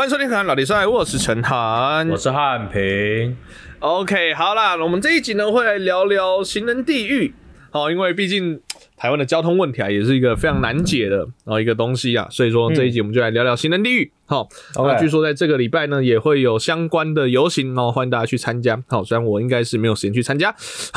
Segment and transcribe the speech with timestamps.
[0.00, 3.36] 欢迎收听《看老弟赛》，我是陈涵，我是汉平。
[3.80, 7.34] OK，好啦，我们这一集呢会来聊聊行人地狱。
[7.70, 8.58] 好，因为毕竟
[8.96, 14.10] 台湾的交通问题啊，也是一个非常难解的然后一个东西啊，所以说这一集我们就来聊聊行人地狱。
[14.24, 18.82] 好，那据说在这个礼拜呢，也会有相关的游行哦，欢迎大家去参加。
[18.88, 20.50] 好，虽然我应该是没有时间去参加。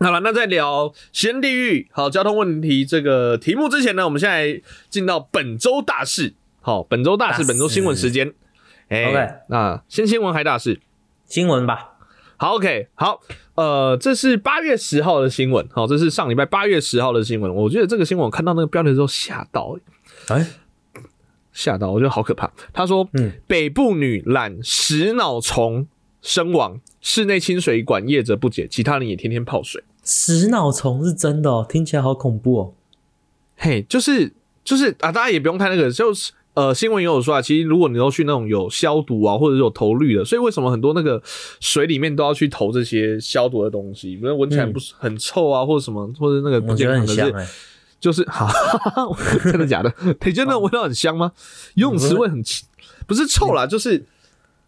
[0.00, 6.34] 好了，那在聊行人地狱好交通问题这个题目之前呢，我们现在进到本周大事。
[6.66, 8.32] 好，本周大事，本周新闻时间。
[8.88, 10.80] 哎，那先新闻还大事？
[11.26, 11.90] 新闻吧。
[12.38, 13.20] 好，OK，好，
[13.54, 17.54] 呃，这是八月十号的新闻，好，这是上礼拜八月十号的新闻。
[17.54, 19.76] 我觉得这个新闻我看到那个标题之后吓到，
[20.28, 20.46] 哎，
[21.52, 22.50] 吓到，我觉得好可怕。
[22.72, 25.86] 他说，嗯，北部女染食脑虫
[26.22, 29.84] 身亡，室内清水管业者不解，其他人也天天泡水。
[30.02, 32.72] 食脑虫是真的哦，听起来好恐怖哦。
[33.54, 34.32] 嘿，就是
[34.64, 36.32] 就是啊，大家也不用太那个，就是。
[36.54, 41.20] 呃，新闻也有说啊，其实如果你都去那种有消毒啊，或者是有投氯的，所以为什么很多那个
[41.58, 44.16] 水里面都要去投这些消毒的东西？
[44.16, 47.48] 不是闻起来不是很臭啊，或者什么，或者那个不健康，的是
[47.98, 48.48] 就是 哈，
[49.42, 49.92] 真的假的？
[50.24, 51.32] 你觉得那味道很香吗？
[51.74, 52.40] 游泳池会很
[53.06, 54.04] 不是臭啦，就是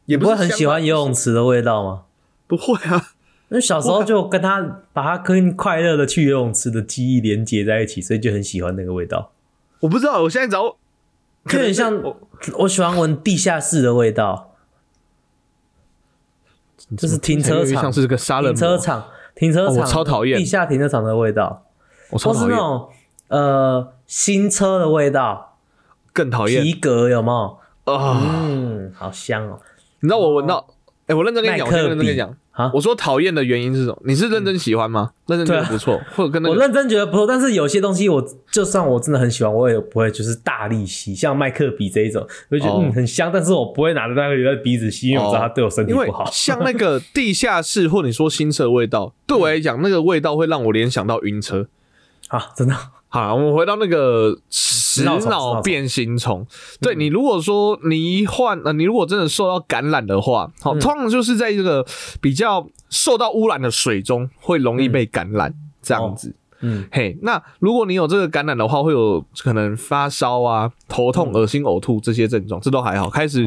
[0.06, 2.02] 也不会很喜欢游泳池的味道吗？
[2.48, 3.10] 不会啊，
[3.50, 9.30] 那小时候就跟他把他跟快乐的去游泳池的记忆连接在一起，所以就很喜欢那个味道。
[9.78, 10.78] 我不知道，我现在找。
[11.52, 12.16] 有点像我，
[12.58, 14.54] 我喜欢闻地下室的味道，
[16.96, 21.64] 就是停车场，像是个杀人停车场，停车场超讨厌地下停车场的味道，
[22.10, 22.50] 我超讨厌。
[22.50, 22.88] 那种
[23.28, 25.58] 呃新车的味道，
[26.12, 27.92] 更讨厌皮革有没有？
[27.92, 29.60] 啊，嗯，好香哦！
[30.00, 30.66] 你知道我闻到？
[31.06, 32.34] 哎，我认真跟你讲，我认真跟你讲。
[32.50, 32.70] 啊！
[32.72, 33.98] 我说讨厌的原因是什么？
[34.06, 35.10] 你是认真喜欢吗？
[35.26, 46.26] 认真觉得不错，或者跟那我认真觉得不错，但是有些东西我就算我真的很喜欢，我也不会就是大力吸，像麦克笔这一种，我就觉得嗯很香，但是我不会拿着那个在鼻子吸，因为我知道它对我身体不好。
[46.32, 51.68] 像那个地下室或你说新车味道，对我来讲那个味道会让我联想到晕车
[52.28, 52.74] 啊，真的。
[53.08, 56.46] 好，我们回到那个食脑变形虫。
[56.80, 61.86] 对你，如果说你一患呃，你如果真的受到感染的话，好，通常就是在这个
[62.20, 66.34] 比较受到污染的水中会容易被感染这样子。
[66.60, 73.08] 嗯，嘿，那如果你有这个感染的话，会有可能发烧啊、头痛、恶心、呕吐这些症状，这都还好。
[73.08, 73.44] 开始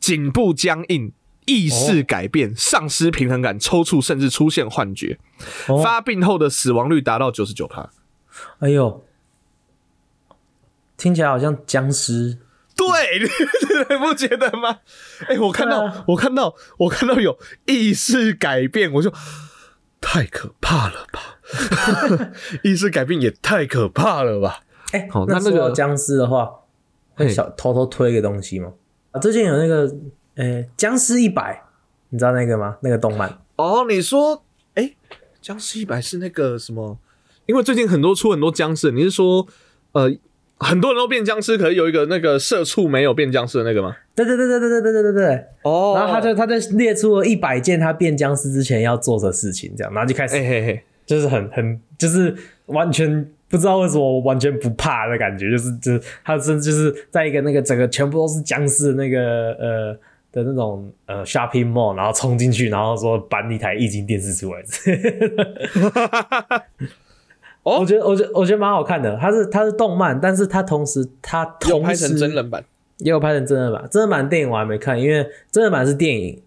[0.00, 1.12] 颈部僵硬、
[1.46, 5.18] 意识改变、丧失平衡感、抽搐，甚至出现幻觉。
[5.82, 7.86] 发病后的死亡率达到九十九%。
[8.58, 9.04] 哎呦，
[10.96, 12.38] 听起来好像僵尸。
[12.76, 14.80] 对，你不觉得吗？
[15.28, 19.12] 哎，我看到，我看到，我看到有意识改变，我就
[20.00, 21.38] 太可怕了吧！
[22.64, 24.60] 意识改变也太可怕了吧！
[24.92, 26.50] 哎，那那个僵尸的话，
[27.14, 28.72] 会小偷偷推个东西吗？
[29.12, 29.94] 啊，最近有那个，
[30.34, 31.62] 哎，僵尸一百，
[32.08, 32.76] 你知道那个吗？
[32.82, 33.38] 那个动漫？
[33.56, 34.96] 哦，你说，哎，
[35.40, 36.98] 僵尸一百是那个什么？
[37.46, 39.46] 因为最近很多出很多僵尸，你是说，
[39.92, 40.10] 呃，
[40.58, 43.94] 很多人都变僵尸，可是有一个那个社畜没有变僵尸的那个吗？
[44.14, 45.44] 对对对对对对对对对对。
[45.62, 45.94] 哦。
[45.96, 52.34] 然后他就他就列出了一百件他变僵尸之前要做的事情，这样，然后就开始，嘿嘿嘿，就是很很就是
[52.66, 59.92] 完全不知道为什么完全不怕的感觉，就是就是他是就是在一个那个整个全部都是僵尸的那个呃
[60.32, 64.62] 的那种呃 shopping mall，然后冲进去，然后说搬一台液晶电视出来。
[67.64, 69.16] 哦，我觉得，我觉得，我觉得蛮好看的。
[69.20, 72.64] 它是它是动漫，但是它同时它有拍成真人版，
[72.98, 73.88] 也有拍成真人版。
[73.90, 76.42] 真人版电影我还没看，因为真人版是电影，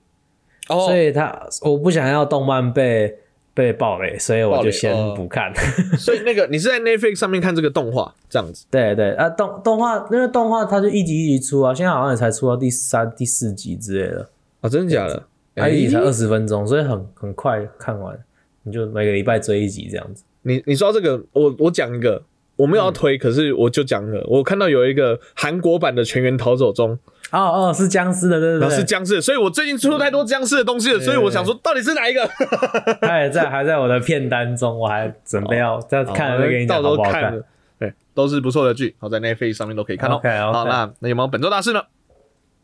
[0.68, 3.18] 所以它我不想要动漫被
[3.54, 5.52] 被暴雷，所以我就先不看。
[5.98, 8.68] 所以那个你是在 Netflix 上面看这个动画这样子？
[8.72, 14.30] 对对啊，动动画那个动画它就一集一集出啊，现在好像也才出到第三、第四集之类的
[14.62, 15.24] 啊，真的假的？
[15.56, 18.16] 它一集才二十分钟，所以很很快看完，
[18.62, 20.24] 你就每个礼拜追一集这样子。
[20.48, 22.24] 你你说这个，我我讲一个，
[22.56, 26.92] 我没有要推，可是我就讲了，我看到有一个韩国版的《全员逃走中》，
[27.32, 32.26] 哦哦，是僵尸的，对对对，是僵尸，所以我最近出太多僵尸的东西了，所以我想说，到底是哪一个？
[33.02, 37.44] 他也在，还在我的片单中，我还准备要再看，再给你到时候看。
[37.78, 40.18] 对，都是不错的剧，好在 Netflix 上面都可以看到。
[40.18, 41.82] 好，那那有没有本周大事呢？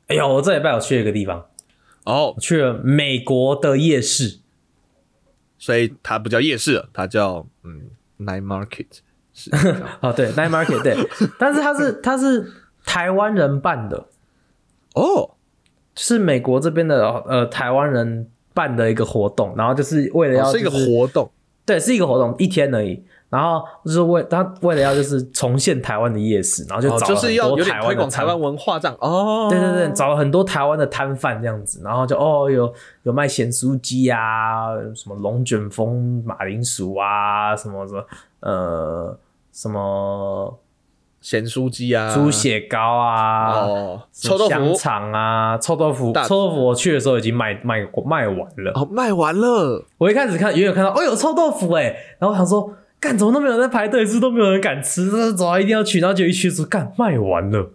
[0.08, 1.46] 哎呦，我这礼拜我去了一个地方，
[2.06, 4.40] 哦，去了美国的夜市，
[5.64, 7.84] 所以它不叫夜市，它叫嗯。
[8.20, 8.86] Night Market
[9.34, 9.50] 是
[10.00, 10.96] 哦，对，Night Market 对，
[11.38, 12.50] 但是它是它是
[12.86, 14.06] 台湾人办的
[14.94, 15.32] 哦，
[15.96, 21.30] 是美国这边的呃台湾人办的一个活动，然后就是为了要是一个活动，
[21.66, 23.04] 对，是一个活动，一天而已。
[23.34, 29.48] 然后就是为他为了要就是重现台湾的夜市，然后就哦，找了就是要有很多推广台湾的文化这样哦。
[29.50, 32.72] 对对对，找了很多台湾的摊贩这样子，然后就哦有
[33.02, 38.06] 有卖咸酥鸡啊，什么龙卷风、马铃薯啊，什么什么
[38.42, 39.18] 呃
[39.52, 40.60] 什么
[41.20, 48.72] 咸酥鸡啊，猪血糕啊，哦，香臭豆腐肠啊，臭豆腐，臭豆腐我去的时候已经卖卖过卖完了。
[48.76, 49.84] 哦，卖完了。
[49.98, 52.72] 我一开始看远远看到，哦有臭豆腐哎，然后我想说，
[53.04, 57.70] 干怎么都没有人在排队，是都没有人敢吃，这走啊一定要去，然后就一去说，干卖完了。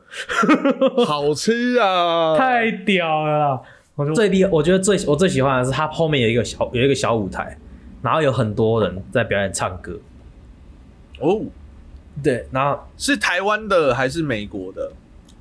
[1.07, 2.35] 好吃啊！
[2.39, 3.61] 太屌了啦！
[3.95, 7.59] 我就最厉，我觉得最我最喜欢的是它后面有一个小有一个小舞台，
[8.01, 9.99] 然后有很多人在表演唱歌。
[11.21, 11.43] 哦，
[12.23, 14.91] 对，然后是台湾的还是美国的？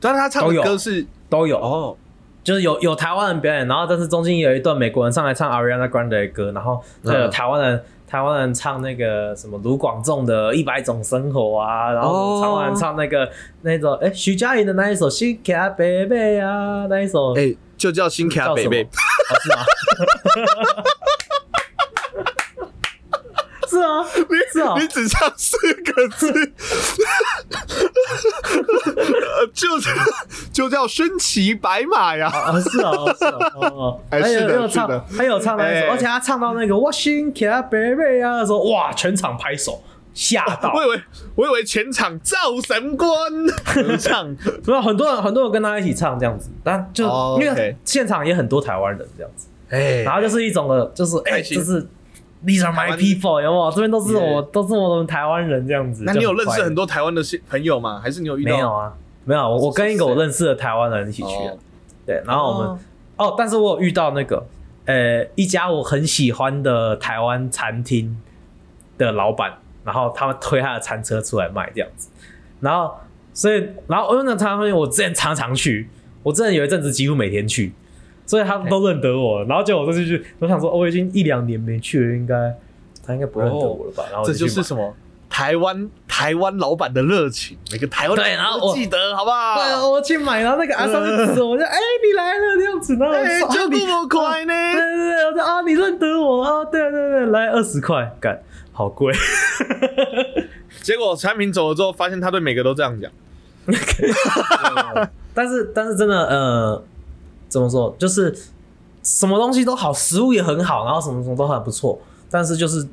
[0.01, 1.95] 但是他唱的歌是都有，哦，
[2.43, 12.09] 就是有有台湾人表演，然后但是中间有一段美国人上来唱 Ariana Grande 的歌，然后还有嗯台湾人、台湾人唱那个什么卢广仲的《一百种生活》啊，然后
[12.39, 13.29] 哦台湾人唱那个
[13.61, 18.83] 那种哎徐佳莹的那一首《新卡贝贝》啊，那一首哎、就叫新卡叫什么北北。
[18.83, 19.57] 哦是吗？
[23.77, 24.05] 是 啊，
[24.53, 24.75] 是啊。
[24.79, 26.31] 你，只唱四个字，
[29.11, 29.67] 呃就
[30.51, 32.27] 就叫身骑白马呀。
[32.27, 35.89] 啊是啊，是啊，哦哦，还 哎是的有有唱还有唱那一首，哎。
[35.91, 39.81] 而且他唱到那个我心卡贝贝啊的时候，哇，全场拍手，
[40.13, 40.71] 吓到。
[40.75, 41.01] 我，以为
[41.35, 42.35] 我以为全场造
[42.65, 43.09] 神官。
[43.65, 44.27] 合唱，
[44.65, 50.03] 没有很多人很多人跟他一起唱这样子，但就哦因为现场也很多台湾人这样子，哎。
[50.03, 51.85] 然后就是一种的，就是哎，就是
[52.45, 53.71] These are my people，有没有？
[53.71, 56.03] 这边都是我 Yeah 都是我们台湾人这样子。
[56.05, 57.99] 那你有认识很多台湾的朋友吗？
[58.01, 58.51] 还是你有遇到？
[58.51, 58.93] 没有啊？
[59.25, 61.57] 没有，我我跟一个我认识的台湾人一起去的哦，
[62.05, 62.79] 对，然后我们
[63.17, 64.45] 哦，但是我有遇到那个
[64.85, 68.15] 呃一家我很喜欢的台湾餐厅
[68.97, 69.53] 的老板，
[69.83, 72.07] 然后他们推他的餐车出来卖这样子，
[72.61, 72.95] 然后
[73.33, 75.89] 所以然后因为那餐厅我之前常常去，
[76.23, 77.73] 我之前有一阵子几乎每天去，
[78.27, 82.53] 所以他们都认得我，然后结果我这次去，我想说、哦我已经一两年没去了，应该
[83.03, 84.03] 他应该不认得我了吧？
[84.11, 84.93] 然后我这就是什么？
[85.29, 89.55] 台湾台湾老板的热情，每个台湾对人然后我都记得，好不好？
[89.55, 94.53] 对啊，我去买，然后那个阿三就指着我，就哎、你来了这样子，然后我哎， 这么快呢？
[94.73, 96.65] 对对对，我说啊，你认得我啊？
[96.65, 98.41] 对对对，来二十块，干
[98.71, 99.13] 好贵。
[100.81, 103.11] 结果产品走了之后，发现他对每个都这样讲。
[105.33, 106.83] 但是但是真的呃，
[107.47, 108.35] 怎么说，就是
[109.03, 111.99] 什么东西都好，食物也很好，然后什么什么都很不错，
[112.29, 112.87] 但是就是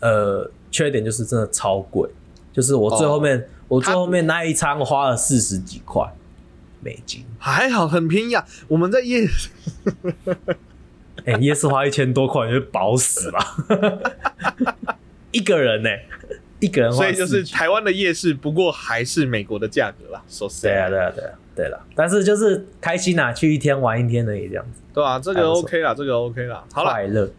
[0.00, 2.08] 呃，缺点就是真的超贵，
[2.52, 6.04] 就是我最后面、我最后面那一餐我花了四十几块
[6.80, 8.44] 美金，还好很便宜啊！
[8.66, 9.24] 我们在夜
[11.24, 13.56] 哎、夜市花一千多块，你就饱死吧，
[15.30, 15.88] 一个人呢、
[16.58, 20.20] 一个人花所以就是台湾的夜市，不过还是美国的价格啦。
[20.28, 26.64] 说实对啊，在，对啊，对啊，对了，但是就是开心啊，去一天玩一天而已，这样子，对啊，这个 OK 啦，这个 OK 啦。
[26.72, 27.30] 好了，快乐。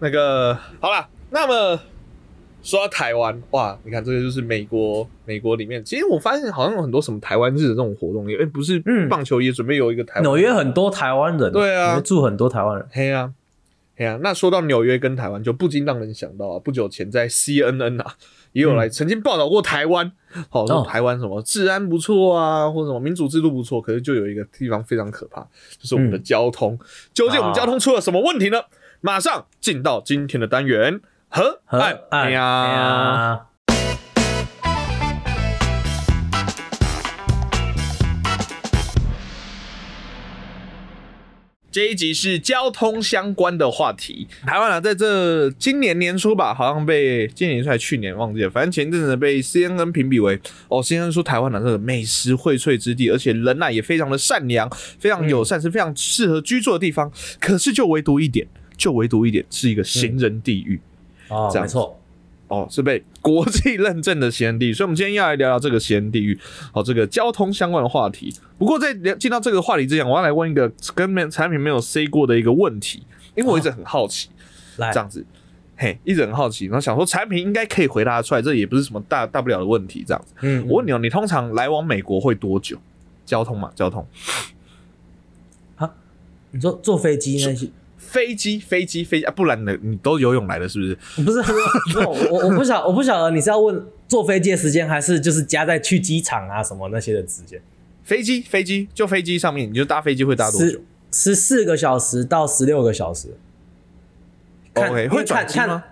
[0.00, 1.78] 那个好了，那么
[2.62, 12.86] 说到台湾，哇，你看这个就是美国，美国里面，其实我发现好像有很多什么台湾日的这种活动，哎、不是嗯棒球也准备有一个台湾纽约很多台湾人，对啊住很多台湾人。
[12.90, 13.32] 嘿啊、
[13.96, 18.14] 嘿呀、那说到纽约跟台湾，就不禁让人想到啊，不久前在 CNN 啊，
[18.52, 20.10] 也有来曾经报道过台湾，
[20.48, 25.40] 好、台湾什么治安不错啊，或者什么民主制度不错，可是就有一个地方非常可怕，
[25.78, 26.78] 就是我们的嗯交通。
[27.12, 28.62] 究竟我们啊交通出了什么问题呢？
[29.00, 33.46] 马上进到今天的单元河河岸岸呀。
[41.70, 44.26] 这一集是交通相关的话题。
[44.46, 57.10] 台湾啊，在这今年年初吧，好像被今年还去年忘记了，反正前一阵子被 CNN 评比为哦，CNN 说台湾啊这个美食荟萃之地，而且人呐、也非常的善良，非常友善，是非常适合居住的地方。
[57.38, 58.46] 可是就唯独一点，
[58.76, 60.80] 就唯独一点是一个行人地狱。
[61.28, 61.99] 哦，这样没错，
[62.50, 66.38] 哦，是被国际认证的行人地狱，所以我们今天要来聊聊这个行人地狱，
[66.72, 68.34] 哦，这个交通相关的话题。
[68.58, 73.04] 不过在聊进到这个话题之前，我要来问一个跟没产品没有 say 过的一个问题，
[73.36, 74.28] 因为我一直很好奇，
[74.76, 75.24] 来这，样子，
[75.76, 80.34] 嘿，一直很好奇，然后想说产品应该可以回答出来，这也不是什么大大不了的问题，这样子。
[80.40, 82.76] 嗯，我问你哦，你通常来往美国会多久？
[83.24, 84.04] 交通嘛，交通，
[86.50, 87.68] 你说坐飞机那些，
[88.10, 89.76] 飞机，飞机，飞机，啊、不然呢？
[89.82, 91.22] 你都游泳来的，是不是？
[91.22, 91.38] 不是，
[92.04, 97.60] 我我我不晓我不晓得你是要问坐飞机的时间，还是就是加在去机场啊什么那些的时间？
[98.02, 100.80] 飞机，飞机，就飞机上面，你就搭飞机会搭多久十？
[101.12, 103.28] 十四个小时到十六个小时。
[104.74, 105.84] 看 OK，会转机吗？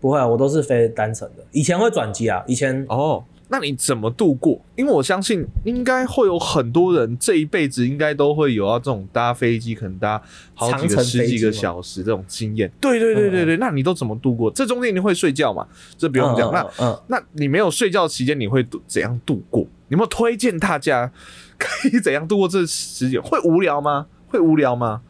[0.00, 1.44] 不会啊，我都是飞单程的。
[1.52, 4.58] 以前会转机啊，以前哦，那你怎么度过？
[4.76, 10.20] 因为我相信应该会有很多人这一辈子应该都会有要这种搭飞机，可能搭
[10.54, 12.72] 好几个十几个小时这种经验。
[12.80, 14.50] 对对对对对，那你都怎么度过？
[14.50, 15.68] 这中间一定会睡觉嘛？
[15.98, 16.50] 这不用讲。
[16.50, 19.60] 那嗯嗯那你没有睡觉期间，你会度怎样度过？
[19.88, 21.12] 你有没有推荐大家
[21.58, 23.20] 可以怎样度过这时间？
[23.20, 24.06] 会无聊吗？
[24.28, 25.02] 会无聊吗？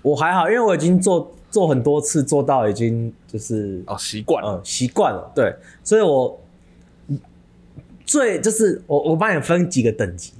[0.00, 4.54] 我还好，因为我已经做做很多次，做到已经就是哦，习惯了。
[4.54, 5.54] 嗯习惯了，对，
[5.84, 6.40] 所以我
[8.10, 10.32] 最就是我我帮你分几个等级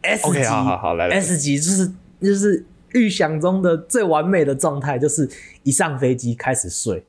[0.00, 1.92] ，S 级 OK，好好好来来 S 级就是
[2.22, 5.28] 就是预想中的最完美的状态，就是
[5.62, 7.04] 一上飞机开始睡，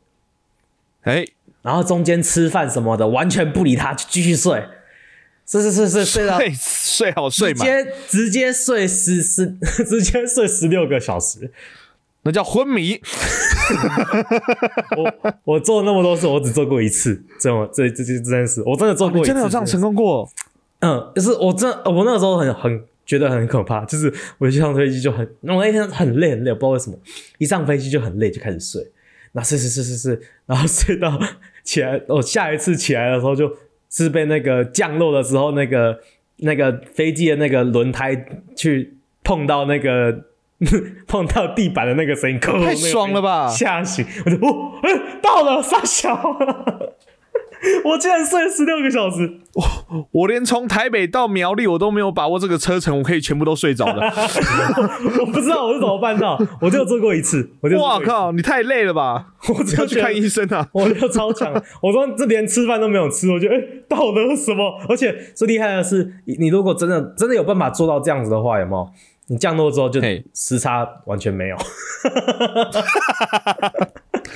[1.03, 1.25] 哎，
[1.61, 4.67] 然后中间吃饭什么的完全不理他，就继续睡，
[5.45, 9.47] 睡睡睡睡睡到睡睡好睡嘛，直接直接睡十十
[9.87, 11.49] 直接睡十六个小时。
[12.23, 12.99] 那叫昏迷。
[14.97, 20.29] 我我做那么多次，我只做过一次，这种这这这这件事，我真的做过真的有这样成功过？
[20.79, 26.97] 嗯，就是我真的我那个时候很很觉得很可怕，就是我一上飞机就很，我那天很累很累，我不知道为什么，
[27.37, 28.81] 一上飞机就很累，就开始睡，
[29.31, 31.17] 然后睡睡睡睡睡，然后睡到
[31.63, 33.49] 起来，我、下一次起来的时候就
[33.89, 35.97] 是被那个降落的时候，那个
[36.37, 38.25] 那个飞机的那个轮胎
[38.57, 40.25] 去碰到那个。
[41.07, 44.05] 碰到地板的那个声音， 太爽了吧吓醒！
[44.25, 46.13] 我就哦，哎、到了，傻小，
[47.85, 54.11] 我竟然睡了十六个小时，我我连从台北到苗栗我都没有把握这个车程，我可以全部都睡着了。
[55.21, 59.27] 我不知道我是怎么办到，我就做过一次，我就哇靠，你太累了吧？
[59.57, 60.67] 我只要去看医生啊！
[60.73, 64.79] 我就超强，我说这连吃饭都没有吃，我觉得哎、到了什么？
[64.89, 68.89] 而且最厉害的是，你你如果真的真的有办法做到这样子的话，有没有？
[69.27, 71.57] 你降落之后就嘿时差完全没有，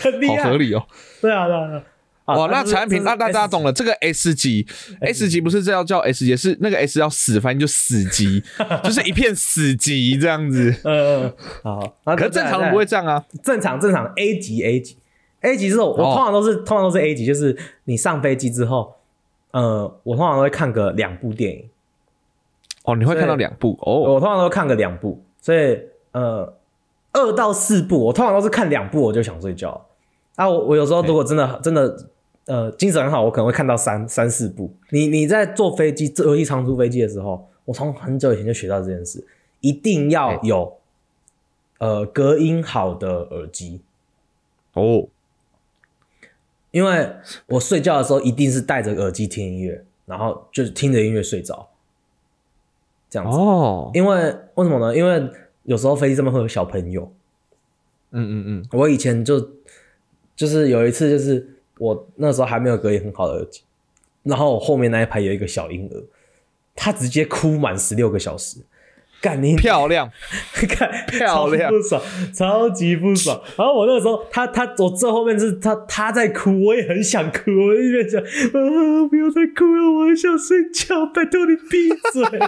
[0.02, 0.86] 很厉害，好合理哦。
[1.22, 1.68] 对啊对啊。
[1.68, 1.84] 对啊
[2.26, 3.72] 啊哇，那产品，那大家懂了。
[3.72, 4.68] 这个 S 级
[5.00, 8.44] ，S 级不是这要叫 S 级，是那个 S 要死，反正就死级，
[8.84, 10.76] 就是一片死级这样子。
[10.84, 11.34] 嗯，嗯
[12.04, 13.24] 好，可是正常人不会这样啊。
[13.42, 14.98] 正常正常 A 级 A 级
[15.40, 18.96] A 级之后，我哦通常都是、通常都是 A 级，就是你上飞机之后，
[19.52, 21.70] 呃，我通常都会看个两部电影，
[22.88, 24.14] 哦，你会看到两部哦。
[24.14, 25.78] 我通常都看个两部，所以
[26.14, 26.54] 呃，
[27.12, 29.86] 二到四部，我通常都是看两部我就想睡觉。
[30.38, 32.08] 啊，我我有时候如果真的真的
[32.46, 34.72] 呃精神很好，我可能会看到三三四部。
[34.92, 39.22] 你你在坐飞机，尤其长途飞机的时候，我从很久以前就学到这件事，
[39.60, 40.78] 一定要哎有
[41.80, 43.82] 呃隔音好的耳机。
[44.72, 45.08] 哦，
[46.72, 47.12] 因为
[47.48, 51.68] 我睡觉的时候一定是戴着耳机听音乐，然后就是听着音乐睡着，
[53.18, 53.38] 这样子。
[53.38, 54.96] 哦，因为为什么呢？
[54.96, 55.30] 因为
[55.64, 57.12] 有时候飞机上面会有小朋友。
[58.12, 59.40] 嗯嗯嗯，我以前就
[60.36, 61.46] 就是有一次，就是
[61.78, 63.62] 我那时候还没有隔音很好的耳机，
[64.24, 66.04] 然后我后面那一排有一个小婴儿，
[66.74, 68.60] 他直接哭满十六个小时，
[69.22, 70.10] 干你漂亮。
[70.70, 72.02] 看漂亮超不爽，
[72.34, 73.42] 超级不爽。
[73.58, 82.40] 然后我那个时候，他他我最后面是他他在哭，我也很想哭，我一边想，啊，不要再哭了，我很想睡觉，拜托你闭嘴。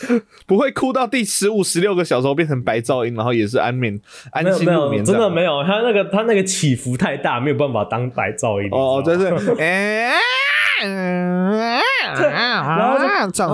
[0.46, 3.98] 不会哭到第十五、十六个小时后变成白噪音，然后也是安眠、
[4.30, 8.68] 安心入眠，真的没有，他那个他那个起伏太大，没有办法当白噪音。
[8.72, 9.40] 哦，真你知道吗？
[9.40, 10.12] 是， 哎，
[10.82, 11.80] 然
[12.90, 13.04] 后就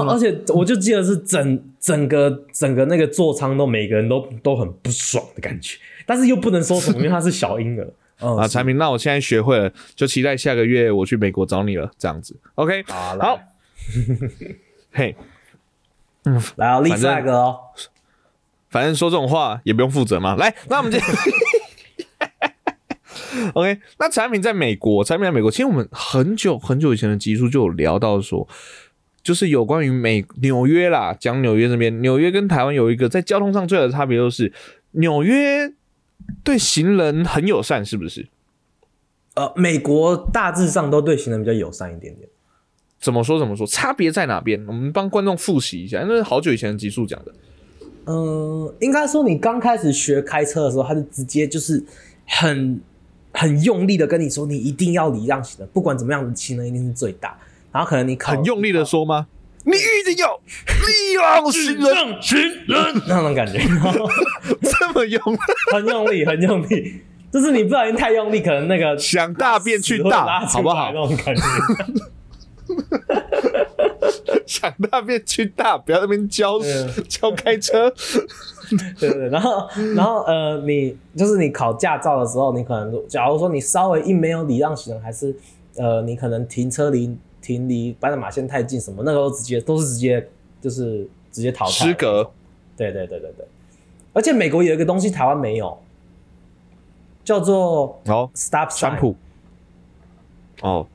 [0.09, 5.77] 而且我就记得是整整个整个那个座舱都每个人都都很不爽的感觉，
[6.07, 7.87] 但是又不能说什么，因为他是小婴儿。
[8.21, 13.39] 嗯啊，产品，那我现在学会了，就期待下个月我去美国找你了，这样子，OK，好好，
[14.91, 15.15] 嘿，
[16.57, 17.59] 来啊，立反正 flag 哦。
[18.71, 20.37] 反正说这种话也不用负责嘛。
[20.37, 20.99] 来，那我们就
[23.55, 28.47] OK，那产品在美国，产品在美国，其实我们很久很久以前的集数就有聊到说，
[29.23, 34.53] 就是有关于美纽约啦，讲纽约这边，纽约跟台湾有一个在交通上最大的差别，就是
[34.93, 35.73] 纽约
[36.45, 38.29] 对行人很友善，是不是？
[39.35, 42.29] 呃，美国大致上都对行人比较友善一点点。
[43.01, 43.67] 怎么说怎么说？
[43.67, 44.63] 差别在哪边？
[44.67, 47.33] 我们帮观众复习一下，那是好久以前的集数讲的。
[48.07, 51.85] 嗯，应该说你刚开始学开车的时候，他就直接就是
[52.27, 52.81] 很
[53.33, 57.37] 很用力的跟你说，你一定要礼让行人，不管怎么样，行人一定是最大。
[57.71, 59.27] 然后可能你很用力的说吗？
[59.65, 63.59] 你一定要礼让行人，行人那种感觉，
[64.63, 65.21] 这么用，
[65.73, 66.95] 很用力，很用力。
[67.31, 71.07] 就是你不小心太用力，可能那个想大便去大，好不好那？
[71.07, 71.43] 种感觉。
[74.47, 77.93] 想大便去大，不要在那边教嗯 教开车。
[78.99, 85.35] 对对对，然后然后呃，你就是你考驾照的时候，你可能假如说你稍微一没有礼让行人，还是
[85.77, 90.29] 呃你可能停车离停离斑马线太近什么，那个都直接都是直接
[90.61, 92.31] 就是直接淘汰失格。
[92.77, 93.47] 对对对对对，
[94.13, 95.79] 而且美国有一个东西台湾没有，
[97.25, 98.99] 叫做哦，stop 川 sign。
[99.01, 99.17] 普。
[100.61, 100.87] 哦，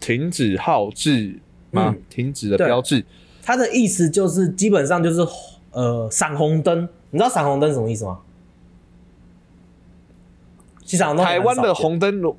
[0.00, 1.38] 停止号志
[1.70, 1.94] 吗？
[1.94, 3.04] 嗯停止的标志。
[3.42, 5.20] 它的意思就是基本上就是
[5.72, 8.20] 呃闪红灯，你知道闪红灯是什么意思吗？
[10.84, 12.36] 其实闪红灯台湾的红灯如，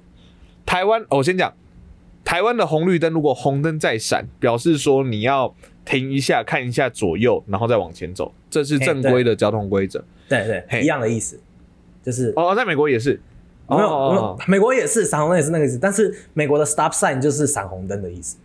[0.65, 1.53] 台湾、哦我先讲，
[2.25, 5.53] 台湾的红绿灯如果红灯在闪，表示说你要
[5.85, 10.03] 停一下，看一下左右，然后再往前走，这是正规的交通规则。
[10.27, 11.39] 对对嘿一样的意思，
[12.03, 13.19] 就是哦，在美国也是。
[13.75, 18.37] 没有哦没有，美国也是闪红灯也是那个意思，但是美国的 stop sign 就是闪红灯的意思，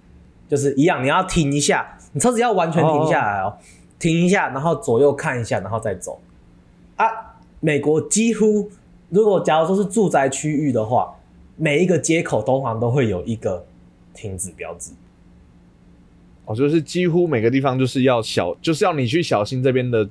[0.49, 3.57] 就是一样，你要停一下，你车子要完全停下来哦，
[3.99, 6.21] 停一下，然后左右看一下，然后再走。
[6.97, 7.07] 啊，
[7.61, 8.71] 美国几乎
[9.11, 11.15] 如果假如说是住宅区域的话，
[11.57, 13.65] 每一个街口通常都会有一个
[14.15, 14.93] 停止标志。
[16.45, 20.05] 哦，就是几乎每个地方就是要小，就是要你去小心这边的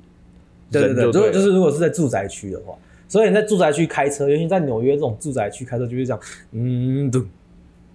[0.70, 2.74] 对对对，如果就是如果是在住宅区的话，
[3.08, 6.20] 所以你在住宅区开车，尤其在纽约这种住宅区开车，就是这样，
[6.52, 7.24] 嗯咚，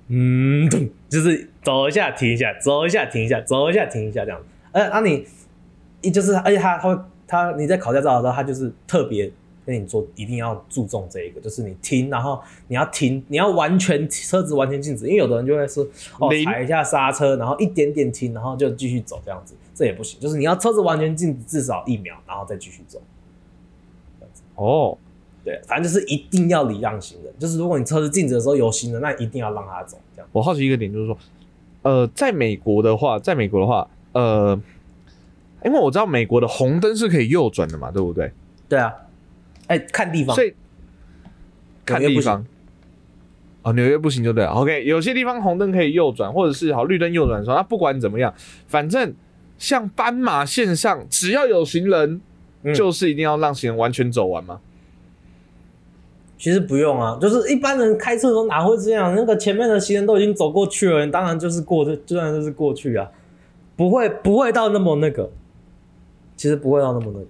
[0.07, 4.41] 嗯咚，就是走一下停一下，走一下停一下，走一下停一下这样。
[4.71, 5.25] 而啊你
[6.01, 9.29] 一就是，而且他他会他你在考驾照的时候，他就是特别
[9.65, 15.85] 跟你说一定要注重这一个，就是你停，然后你要停，你要完全车子完全静止，因为有的人就会说
[16.19, 23.01] 哦踩一下刹车，然后一点点停，然后就继续走这样子，这也不行，就是你要车子完全静止至少一秒，然后再继续走。
[24.61, 24.97] 哦，
[25.43, 30.29] 对，反正就是一定要礼让行人，就是如果你车子静止的时候有行人，那一定要让他走，这样。
[30.31, 31.17] 我好奇一个点就是说，
[31.81, 34.59] 呃，在美国的话，在美国的话，呃，
[35.65, 38.31] 因为我知道美国的红灯是可以右转的嘛，对不对？
[38.69, 38.93] 对啊，
[39.67, 40.53] 哎、看地方所，以
[41.85, 42.45] 看地方。
[43.63, 44.49] 哦，纽约不行就对了。
[44.49, 48.33] OK，有些地方红灯可以右转，或者是好绿灯右转的时候，那不管怎么样，
[48.67, 49.13] 反正
[49.59, 52.19] 像斑马线上只要有行人，
[52.63, 54.59] 嗯就是一定要让行人完全走完吗。
[56.37, 59.13] 其实不用啊，就是一般人开车的时候哪会这样？
[59.15, 63.07] 那个前面的行人都已经走过去了，你当然就是过这，当然就是过去啊，
[63.75, 65.29] 不会不会到那么那个，
[66.35, 67.27] 其实不会到那么那个。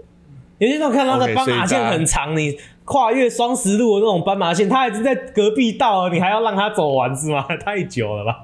[0.59, 7.45] 有些时候看到那斑马线所以大家很长，你跨越双十路的那种斑马线，他已经在隔壁道了，你还要让他走完是吗？
[7.59, 8.41] 太久了吧？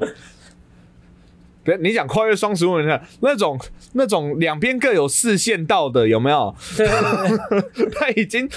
[1.67, 3.60] 对，你讲跨越双十路，你看那种
[3.91, 6.56] 那种两边各有四线道的，有没有？
[6.77, 8.47] 对对对对， 他已经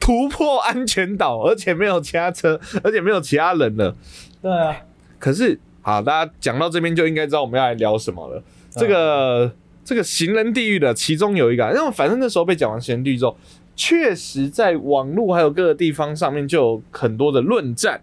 [0.00, 3.94] 突破安全岛，而且没有其他车，而且没有其他人了。
[4.40, 4.74] 对啊，
[5.18, 8.42] 可是，好，大家讲到这边就应该知道我们要来聊什么了。
[8.70, 9.52] 这个、
[9.84, 13.36] 这个行人地狱的其中有一个啊，因为反正那时候被讲完行人地狱之后，
[13.76, 18.00] 确实在网络还有各个地方上面就有很多的论战，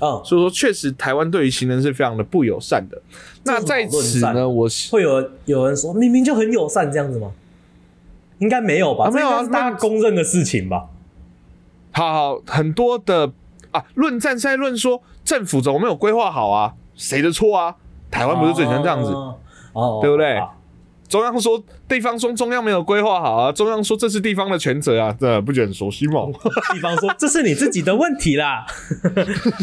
[0.00, 3.00] 嗯，所以说确实台湾对于行人是非常的不友善的。
[3.44, 7.30] 那在此呢，我会有有人说明明就很友善这样子吗？
[8.38, 9.06] 应该没有吧？
[9.06, 10.88] 啊没有啊大家公认的事情吧？
[11.92, 13.32] 好好很多的
[13.70, 17.76] 啊论战是在论说政府怎么没有规划好啊，谁的错啊？
[18.10, 19.10] 台湾不是最喜欢这样子。
[19.10, 19.38] 哦，
[19.72, 20.56] 哦对不对好
[21.10, 26.22] 中央说地方说中央没有规划好啊，中央说这是地方的全责啊，这不觉得很熟悉吗？
[26.72, 28.64] 地方说这是你自己的问题啦。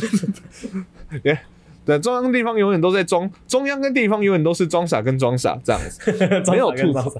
[1.24, 1.40] 耶
[1.86, 6.12] 对，中央地方永远都在装，中央跟地方永远都是装傻跟装傻这样子，
[6.52, 7.14] 没有吐槽，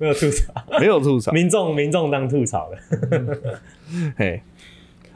[0.00, 1.32] 没有吐槽，没有吐槽。
[1.32, 3.60] 民众民众当吐槽的。
[4.16, 4.42] 嘿，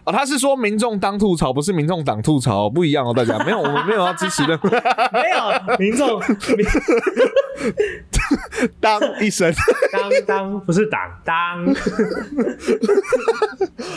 [0.05, 4.59] 哦，他是说民众当吐槽，不是民众党吐槽，不一样哦，大家没有，我们没有要支持的，
[5.13, 6.19] 没有民众
[6.57, 6.67] 民
[8.81, 9.53] 当一声。
[9.93, 11.65] 当当不是党当，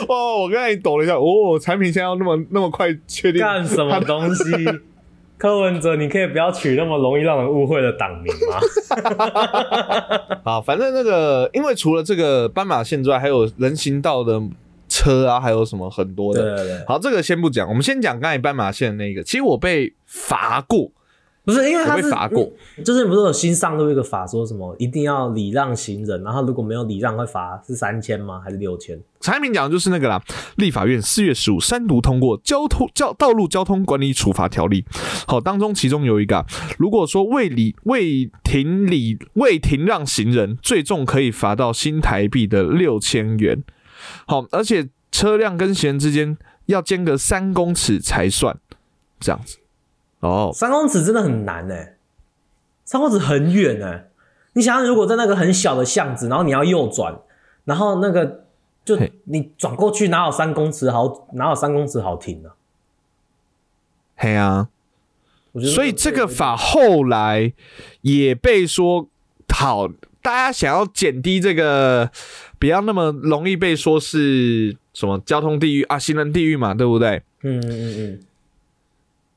[0.08, 4.44] 哦，我刚才抖了一下，哦，产品现在要那么那么快确定干什么东西？
[5.36, 8.58] 柯文哲，你可以不要取那么容易让人误会的党名吗？
[10.44, 14.40] 啊，反正那个，因为除了这个斑马线之外，还有人行道的
[14.88, 16.42] 车啊，还有什么很多的。
[16.42, 19.22] 对对对，好，这个先不讲，我们先讲刚才斑马线的那个。
[19.22, 20.90] 其实我被罚过，
[21.44, 22.50] 不是因为我被罚过，
[22.84, 28.40] 就是不是有新上路一个法，说什么一定要礼让行人，然后如果没有礼让会罚是三千吗？
[28.42, 28.98] 还是六千？
[29.20, 30.22] 产品讲的就是那个啦。
[30.56, 34.82] 立法院四月十五三读通过《交通交道路交通管理处罚条例》。
[35.26, 36.46] 好，当中其中有一个啊、
[36.78, 43.62] 如果说未礼未停礼未停让行人，最重可以罚到新台币的六千元。
[44.26, 46.36] 好，而且车辆跟行人之间
[46.66, 48.58] 要间隔三公尺才算，
[49.20, 49.58] 这样子。
[50.20, 51.96] 哦，三公尺真的很难哎、
[52.84, 54.08] 三公尺很远哎、
[54.54, 57.20] 你想想，如果在那个很小的巷子，然后你要右转，
[57.64, 58.44] 然后那个
[58.84, 62.50] 就你转过去，哪有三公尺好，哪有三公尺好停呢、
[64.16, 64.68] 嘿啊，
[65.74, 67.52] 所以这个法后来
[68.00, 69.08] 也被说
[69.48, 69.86] 好，
[70.20, 72.10] 大家想要减低这个，
[72.58, 77.22] 不要那么容易被说是什么交通地狱啊、行人地狱嘛，对不对？
[77.42, 78.20] 嗯嗯嗯嗯，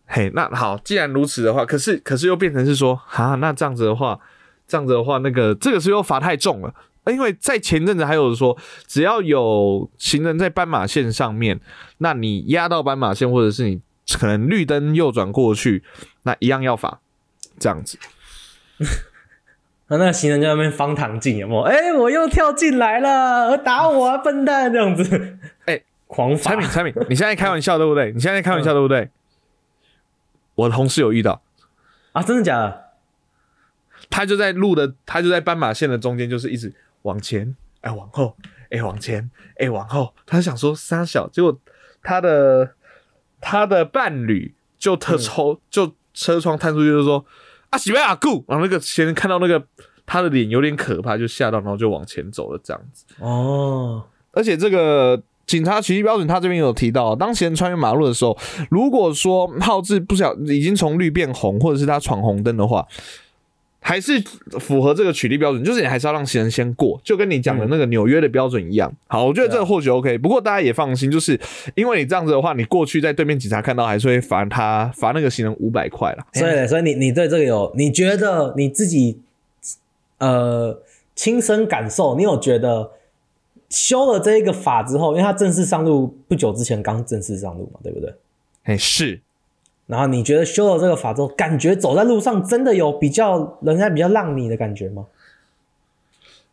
[0.05, 4.19] 嘿，那好，既然如此的话，可是可是又变成是说，啊，那这样子的话，
[4.67, 6.73] 这样子的话，那个这个是又罚太重了。
[7.03, 11.57] 呃因为在前阵子还有说，只要有行人在斑马线上面，
[11.99, 13.81] 那你压到斑马线，或者是你
[14.19, 15.83] 可能绿灯右转过去，
[16.23, 16.99] 那一样要罚，
[17.57, 17.97] 这样子。
[19.89, 21.61] 那那个行人在那边方糖镜有没有？
[21.61, 24.71] 哎、我又跳进来了，打我啊，笨蛋！
[24.71, 28.11] 这样子，哎狂罚产品产品，你现在开玩笑对不对？
[28.11, 29.09] 你现在开玩笑对不对？
[30.55, 31.41] 我的同事有遇到，
[32.11, 32.87] 啊，真的假的？
[34.09, 36.73] 他就在路的，他就在斑马线的中间，就是一直
[37.03, 38.35] 往前，哎往后，
[38.71, 40.13] 哎往前，哎往后。
[40.25, 41.57] 他想说三小，结果
[42.01, 42.73] 他的
[43.39, 47.25] 他的伴侣就特抽、就车窗探出去就说
[47.69, 49.63] 啊喜贝阿顾，然后那个先生看到那个
[50.05, 53.05] 他的脸有点可怕，就吓到，然后就往前走了这样子。
[53.19, 58.37] 哦，而且这个警察取缔标准，他这边有提到，当行人穿越马路的时候，
[58.69, 62.85] 如果说浩志不小已经从绿变红，或者是他闯红灯的话，
[63.87, 64.21] 还是
[64.59, 68.93] 符合这个取缔标准，就是你还是要让行人先过，就跟你讲的那个纽约的标准一样。
[69.07, 71.39] 好，我觉得这个或许 OK，不过大家也放心，就是
[71.73, 76.27] 因为你这样子的话，你过去在对面警察看到，还是会罚他罚那个行人五百块啦。
[76.33, 79.21] 所以所以你你对这个有，你觉得你自己
[80.17, 80.77] 呃
[81.15, 82.91] 亲身感受，你有觉得
[83.69, 88.13] 修了这一个法之后，因为它正式上路不久之前刚正式上路嘛，对不对？
[88.63, 89.21] 哎，是
[89.87, 95.07] 然后你觉得修了这个法之后，感觉走在路上真的有比较人家比较让你的感觉吗？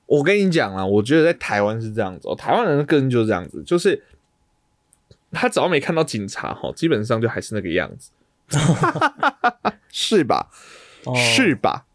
[0.06, 4.02] 我跟你讲啊，我觉得在台湾是这样子、哦，台湾人的个性就是这样子，就是
[5.32, 8.10] 他只要没看到警察哈，基本上就还是那个样子，
[9.88, 10.50] 是吧？
[11.04, 11.86] 哦，是吧？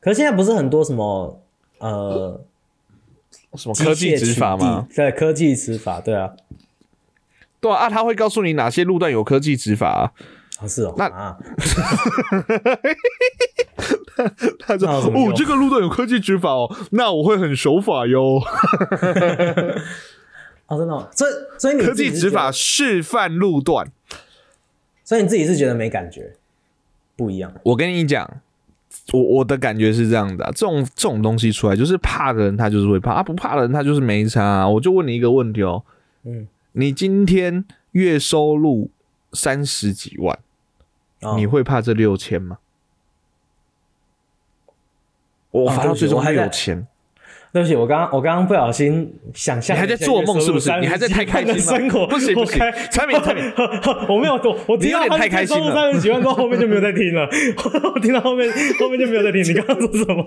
[0.00, 1.42] 可是现在不是很多什么
[1.78, 2.40] 呃
[3.54, 4.86] 什么科技执法吗？？
[4.94, 6.34] 对，科技执法，对啊，
[7.60, 10.10] 对啊，啊他会告诉你哪些路段有科技执法、啊。
[10.62, 11.38] 哦是哦，那啊，
[14.58, 18.38] 他说：“哦这个路段有科技执法哦，那我会很守法哟。
[20.66, 23.90] 哦真的哦，所以所以你科技执法示范路段，
[25.02, 26.34] 所以你自己是觉得没感觉，
[27.16, 27.50] 不一样。
[27.62, 28.30] 我跟你讲，
[29.14, 34.68] 我我的感觉是这样的、啊，这种这种东西出来，就是怕的人他就是会怕，啊不怕的人他就是没差、啊。
[34.68, 35.82] 我就问你一个问题哦，
[36.24, 38.90] 嗯，你今天月收入
[39.32, 40.38] 三十几万，
[41.22, 42.58] 哦你会怕这六千吗？
[45.50, 46.86] 我反正最终还在六千，
[47.52, 50.70] 对不起，我刚刚我刚刚不小心想象，你还在做梦是不是？
[50.80, 51.58] 你还在太开心了？
[51.58, 52.58] 生活不行不行，
[52.92, 53.44] 产品产品，
[54.08, 57.28] 我没有我我听到你有点太开心了三十几万之后，后面就没有再听了。
[57.92, 59.42] 我听到后面后面就没有再听。
[59.42, 60.24] 你刚刚说什么？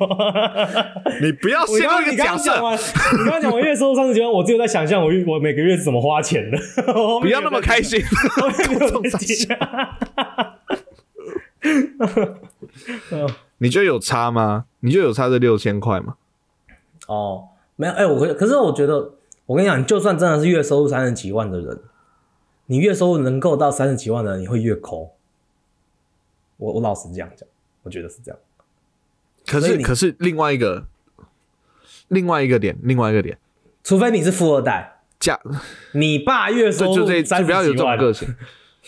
[1.23, 6.57] 你不要我陷入一个刚刚你刚假设，刚讲完，你刚刚讲我月收入三十几万，我只有在想象我我每个月是怎么花钱的。
[6.83, 8.01] 不不要那么开，心。
[13.59, 14.65] 你觉得有差吗？
[14.81, 16.15] 你觉得有差这六千块吗？
[17.07, 19.13] 哦，没有，哎、我可可是我觉得，
[19.45, 21.79] 我跟你讲，就算真的是月收入三十几万的人，
[22.67, 25.11] 你月收入能够到三十几万的人，你会越抠。
[26.57, 27.47] 我我老实这样讲，
[27.83, 28.39] 我觉得是这样。
[29.45, 30.85] 可是可是另外一个
[32.07, 33.37] 另外一个点，另外一个点，
[33.83, 35.39] 除非你是富二代，价
[35.93, 38.33] 你爸月收入这三就不要有这种个性。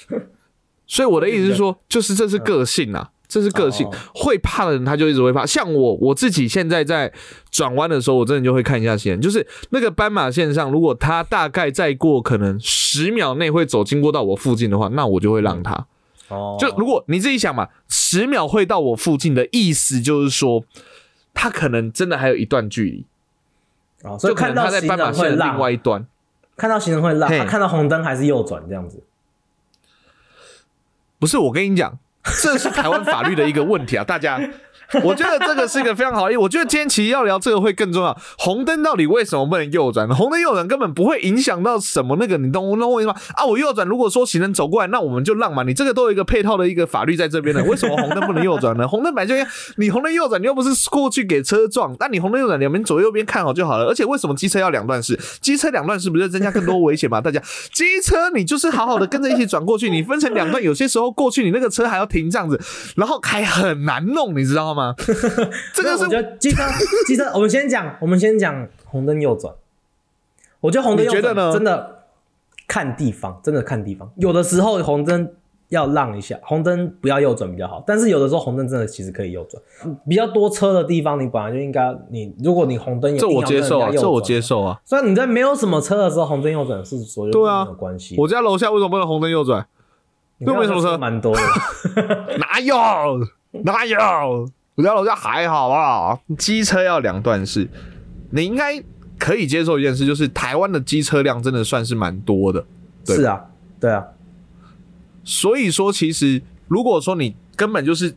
[0.88, 3.94] 所以我的意思是说， 就是这是个性啊，这是个性哦。
[4.14, 5.46] 会怕的人他就一直会怕。
[5.46, 7.12] 像我我自己现在在
[7.52, 15.86] 转弯的时候，我真的就会看一下线，就是那个斑马线上，如果他大概再过可能十秒内会走经过到我附近的话，那我就会让他。
[16.30, 20.64] 哦，就如果你自己想嘛，十秒会到我附近的意思就是说，
[21.34, 23.06] 他可能真的还有一段距离，
[24.04, 26.08] 哦，所以看到行斑马线另人会让，外一端。
[26.56, 29.04] 看到行人会让，他看到红灯还是右转这样子。
[31.20, 31.98] 不是，我跟你讲，
[32.42, 34.40] 这是台湾法律的一个问题啊，大家。
[35.04, 38.16] 我觉得这个是一个非常好因为，我觉得今天其实要聊这个会更重要。
[38.38, 40.08] 红灯到底为什么不能右转？
[40.08, 40.16] 呢？
[40.16, 43.16] 红灯右转根本不会影响到什么，那个你懂我懂我意思吗？
[43.36, 45.64] 啊，我右转，如果说行人走过来，那我们就让嘛。
[45.64, 48.86] 你这个都有一个配套的一个法律在这边的，为什么红灯不能右转呢？
[48.88, 53.86] 红灯本来就，你红灯右转，你又不是过去给车撞，那你红灯右转，两边左右边看好就好了。
[53.86, 55.20] 而且为什么机车要两段式？
[55.42, 57.20] 机车两段式不是增加更多危险吗？
[57.20, 57.42] 大家，
[57.74, 62.60] 机车你就是好好的跟着一起转过去，你分成两段，有些时候过去你那个车还要停这样子，
[62.96, 64.75] 然后还很难弄，你知道吗？
[64.76, 64.94] 吗？
[65.74, 66.62] 这个是我觉得机车
[67.08, 69.54] 机车，我们先讲，我们先讲红灯右转。
[70.60, 72.04] 我觉得红灯右转真的
[72.68, 74.12] 看地方，真的看地方。
[74.18, 75.32] 有的时候红灯
[75.70, 77.84] 要让一下，红灯不要右转比较好。
[77.88, 79.62] 但是有的时候红灯真的其实可以右转。
[80.08, 84.62] 比较多车的地方，你本来就应该你，如果你红灯有这我接受啊，这我接受。
[84.62, 84.80] 啊。
[84.84, 88.16] 虽然你在没有什么车的时候，红灯右转是所有对啊没有关系。
[88.18, 89.66] 我家楼下为什么不能红灯右转？
[90.40, 91.42] 又没什么车车蛮多的。
[92.38, 92.76] 哪有
[93.64, 94.50] 哪有？
[94.76, 96.20] 我家楼下还好啊。
[96.38, 97.68] 机车要两段式，
[98.30, 98.84] 你应该
[99.18, 102.66] 可以接受一件事，就是台湾的机车辆真的算是蛮多的。
[103.06, 103.42] 对是啊，
[103.80, 104.04] 对啊，
[105.24, 108.14] 所以说，其实如果说你根本就是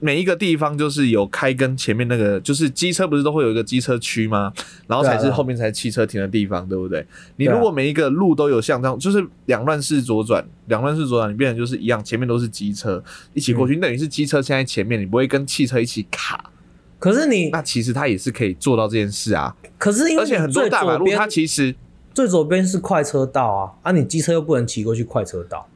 [0.00, 4.52] 每一个地方就是有开跟前面那个，就是机车不是都会有一个机车区吗？
[4.86, 7.06] 然后才是后面才是汽车停的地方，对不对？
[7.36, 13.02] 你如果每一个路都有像这样，就是两段式左转，两段式左转，你变成就是一样，前面都是机车
[13.34, 16.50] 一起过去，等于是机车现在前面，你不会跟汽车一起卡。
[17.00, 21.74] 可是你，那其实它也是可以做到这件事啊，可是因为而且很多大马路它其实
[22.12, 25.68] 最左边是快车道啊，啊，你机车又不能骑过去快车道，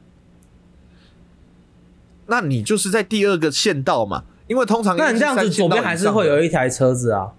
[2.27, 7.29] 那你就是在第二个县道嘛，因为通常那你这样子左边还是会有一，台车子啊。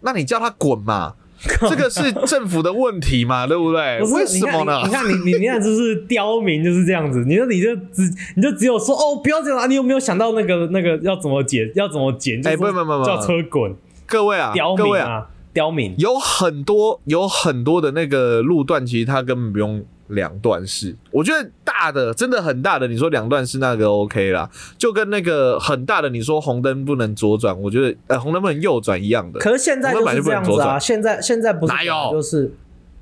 [0.00, 1.14] 那你叫他滚嘛，
[1.68, 4.00] 这个是政府的问题嘛，对不对？
[4.04, 4.82] 不，为什么呢？
[4.84, 7.24] 你看你，你看你，看就是刁民就是这样子。
[7.26, 8.02] 你说你就只
[8.36, 9.66] 你就只有说哦，不要这样啊！
[9.66, 11.70] 你有没有想到那个那个要怎么解？
[11.74, 12.40] 要怎么解？
[12.44, 15.94] 哎不不不不叫车滚，各位啊，刁各位啊，刁民。
[15.96, 20.94] 有很多有很多的那个路段，其实他根本不用两段式。
[21.10, 29.38] 我觉得大的真的很大的，你说两段式那个 OK 啦，就跟那个很大的你说红灯不能左转，我觉得呃红灯不能右转一样的。
[29.40, 32.52] 可是现在就是这样子啊，现在现在不是哪有就是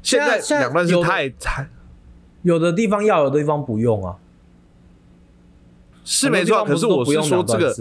[0.02, 1.68] 现在现在两段式太太
[2.42, 4.16] 有的地方要，有的地方不用啊。
[6.04, 7.74] 是没错，可是我是说这个？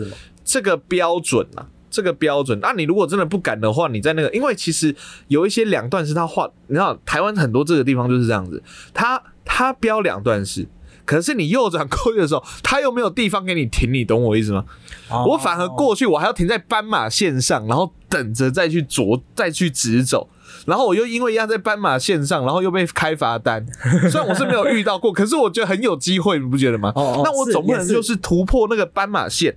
[0.43, 4.95] 这个标准啊，这个标准，那、你如果真的不敢的话，你在那个，因为其实
[5.27, 10.67] 有一些两段式，他画，你知道台湾很多这个地方就是这样子，他他标两段式，
[11.05, 14.65] 可是你右转过去的时候，他又没有地方给你停，你懂我意思吗？
[15.09, 20.29] 哦我反而过去，我还要停在斑马线上，然后等着再去左再去直走。
[20.65, 23.65] 然后我又因为压在斑马线上，然后又被开罚单。
[24.11, 26.91] 虽然我是没有遇到过，可是我觉得很有机会，你不觉得吗？
[26.95, 29.55] 那我总不能就是突破那个斑马线，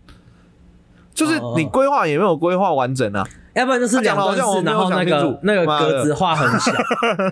[1.14, 3.26] 就是你规划也没有规划完整啊。
[3.54, 6.72] 要不然就是两段式，然后那个那个格子画很小，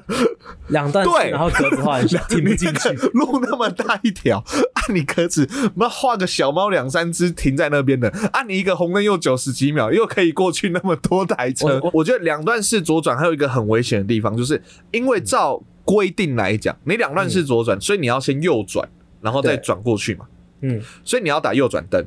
[0.71, 1.31] 两段式，对。
[1.31, 2.91] 然后格子画很小， 停不进去。
[3.13, 4.41] 路那么大一条，
[4.75, 11.81] 按你格子，那画个小猫两三只停在那边的，按你一个红灯又九十几秒，又可以过去那么多台车。
[11.83, 12.05] 我我。
[12.05, 18.89] 觉得两段式左转还有一个很危险的地方，就是因为照规定来讲，你两段式左转，所以你要先右转，
[19.21, 20.27] 然后再转过去嘛，
[20.61, 22.07] 嗯，所以你要打右转灯。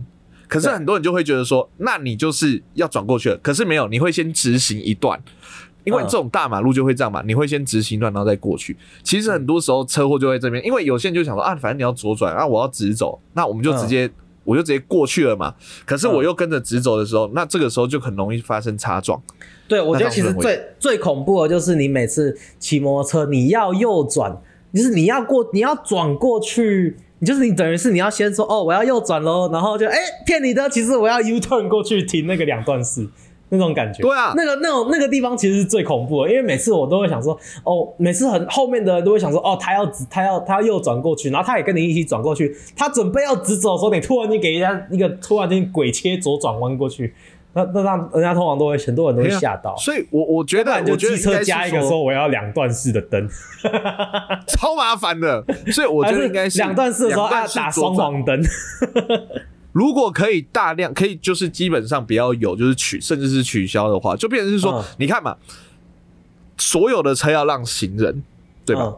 [0.55, 5.21] 可是很多人就会觉得说，那你就是要转过去了，可是没有，你会先直行一段。
[5.83, 8.75] 因为嗯这种大马路就会这样嘛，你会先直行一段，然后再过去。
[9.03, 14.09] 其实很多时候车祸就会这边，因为有些人就想说啊，反正你要左转啊，我要直走，那我们就直接、
[14.43, 15.53] 我就直接过去了嘛。
[15.85, 19.21] 可是我又跟着直走的时候，那这个时候就很容易发生擦撞。
[19.67, 24.35] 对，我觉得其实最最恐怖的就是你每次骑摩托车，你要右转，
[24.73, 33.07] 就是你要过，你要转过去，你就是你等于是你要先说哦，我要右转喽，然后就哎骗你的，其实我要 U turn 过去停那个两段式。
[33.49, 47.13] 那种感觉，对啊那个那种那个地方其实是最恐怖的，因为每次我都会想说，哦，每次很后面的人都会想说，哦，他要直，他要他要右转过去，然后他也跟你一起转过去，他准备要直走的时候，你突然间给人家一个突然间鬼切左转弯过去，
[47.55, 53.25] 那那让人家通常都会很多人都会吓到，所以我我觉得，就我觉得机车加一个说说我要两段式的灯，
[54.45, 55.41] 超麻烦的，
[55.71, 58.41] 所以我觉得应该是两段式的时候要打双黄灯，
[59.71, 64.83] 如果可以大量，可以就是基本上不要有，就是取甚至是取消的话，就变成是说，嗯。
[64.97, 65.37] 你看嘛，
[66.57, 68.21] 所有的车要让行人，
[68.65, 68.83] 对吧？
[68.83, 68.97] 嗯，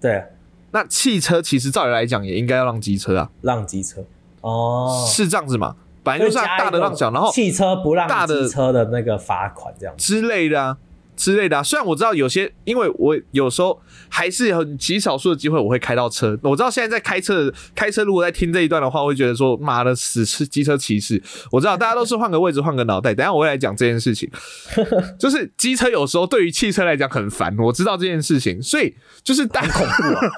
[0.00, 0.24] 对，
[0.72, 4.04] 那汽车其实照理来讲也应该要让机车啊，让机车。
[4.40, 5.76] 哦，是这样子嘛？
[6.02, 10.76] 本来就是大的让小，然后汽车不让大的车的那个罚款这样子，之类的啊。
[11.14, 16.36] 之类的啊，虽然我知道有些，因为我有时候还是很极少数的机会我会开到车。
[16.42, 21.22] 我知道现在在开车，开车如果在听这一段的话，我会觉得说妈的死是机车骑士。
[21.52, 24.28] 我知道大家都是换个位置换个脑袋，等一下我会来讲这件事情。
[25.20, 30.32] 就是机车有时候对于汽车来讲很烦，我知道这件事情，所以就是大恐怖啊。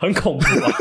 [0.00, 0.72] 很恐怖啊！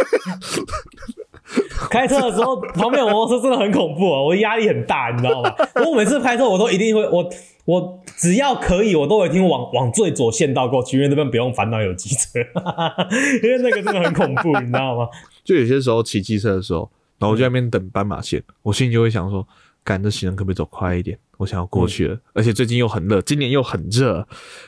[1.89, 5.53] 开车的时候旁边有摩托车真的很恐怖啊，我压力很大，你知道吗？
[5.85, 7.29] 我每次开车我都一定会，我
[7.65, 12.39] 我只要可以，我都会听往往最左线道过去，因为那边不用烦恼有机车，
[13.43, 15.07] 因为那个真的很恐怖，你知道吗？
[15.43, 19.45] 就有些时候骑机车的时候，然后我就在那边等斑马线，我心里就会想说，
[19.83, 21.17] 赶着行人可不可以走快一点？
[21.37, 24.27] 我想要过去了，而且最近又很热，今年又很热，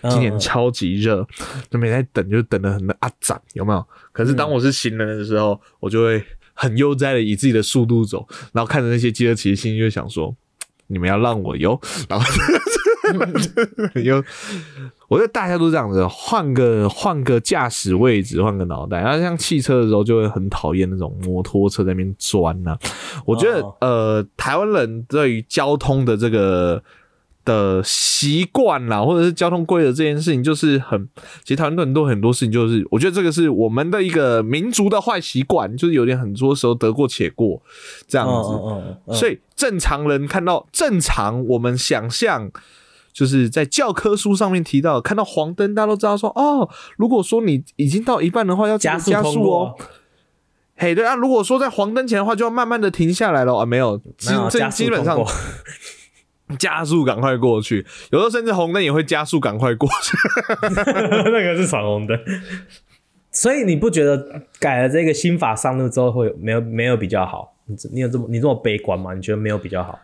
[0.10, 1.24] 今年嗯超级热，
[1.70, 3.86] 就每天在等，就等的很阿展，有没有？
[4.12, 10.36] 可是当我是行人的时候，我就会很悠哉的以自己的速度走，然后看着那些机车骑士，心里就想说：
[10.88, 12.26] 你们要让我游，然后
[13.96, 14.24] 有，
[15.10, 19.02] 我觉得大家都这样子，换个换个驾驶位置，换个脑袋。
[19.02, 22.78] 然后像汽车的时候，就会很讨厌那种摩托车在那边钻呐、
[23.26, 26.82] 我觉得、呃，台湾人对于交通的这个
[27.46, 31.08] 的习惯啦，或者是交通规则这件事情，就是很，
[31.44, 37.62] 其实台湾很多很多事情，就是我觉得这个是我们的一个民族的坏习惯，就是有点很多时候得过且过
[38.08, 38.50] 这样子。
[38.52, 42.50] 嗯嗯嗯，所以正常人看到正常，我们想象
[43.12, 49.86] 就是在教科书上面提到，看到黄灯，大家都知道说，哦，如果说你已经到一半的话，要加速加速哦过。，
[50.76, 55.24] 嘿，对啊，如果说在黄灯前的话，就要慢慢的停下来了啊，没有，基这基本上
[56.60, 60.18] 加速赶快过去，有时候甚至红灯也会加速赶快过去。
[61.32, 62.18] 那个是闯红灯。
[63.32, 67.56] 所以你不觉得改了这个新法上路之后会有没有没有比较好？
[67.66, 69.14] 你你有这么你这么悲观吗？
[69.14, 70.00] 你觉得没有比较好？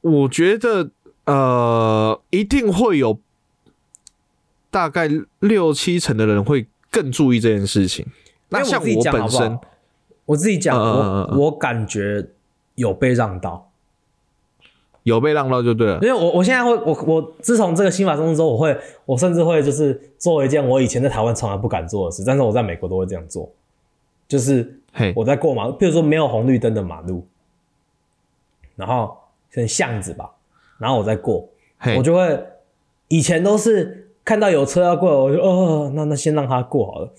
[0.00, 0.90] 我觉得
[1.24, 3.18] 呃，一定会有
[4.70, 5.10] 大概
[5.40, 8.06] 六七成的人会更注意这件事情。
[8.50, 9.60] 那像我自己讲本身好不好，
[10.26, 12.28] 我自己讲，我我感觉
[12.76, 13.67] 有被让到，
[15.08, 16.08] 有被浪到就对了因。
[16.08, 23.50] 为我我现在会我我自从这个新法上路之后，我会我甚至会就是做一件我以前在台湾从来不敢做的事，但是我在美国都会这样做，
[24.28, 27.26] 就是嘿，我在过马路，比如说没有红绿灯的马路，
[28.76, 29.16] 然后
[29.52, 30.30] 可能巷子吧，
[30.78, 31.48] 然后我再过，
[31.96, 32.40] 我就会
[33.08, 37.10] 以前都是看到有车要过来，我就哦，那那先让他过好了。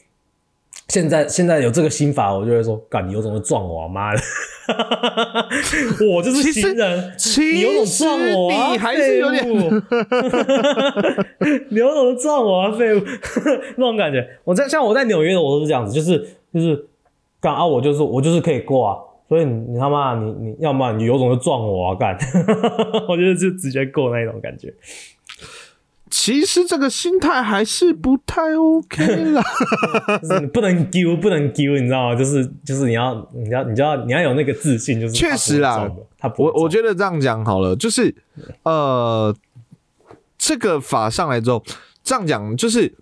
[0.89, 4.19] 现在现在有这个心法，我就会说，干你有种就撞我、啊，妈的！
[6.11, 7.13] 我就是新人，
[7.53, 9.45] 你有种撞我、啊，你还是有点
[11.69, 13.03] 你有种撞我啊，废物！
[13.77, 16.87] 那种感觉，我在像我在纽约的，我都是这样子，就是就是
[17.39, 18.97] 干啊，我就是我就是可以过啊，
[19.27, 22.17] 所以你你他妈你你要么你有种就撞我啊，干！
[23.07, 24.73] 我觉得就直接过那种感觉。
[26.09, 29.41] 其实这个心态还是不太 OK 啦。
[30.21, 32.15] 就是你不能丢，不能丢，你知道吗？
[32.15, 38.13] 就是就是你要你要你就要你要有那个自信，就是确实啦，他不我我觉得这样讲好了，就是
[38.63, 39.35] 呃，
[40.37, 41.63] 这个法上来之后，
[42.03, 42.93] 这样讲就是